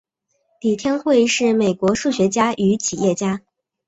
[0.61, 3.43] 李天惠是美国数学家与企业家。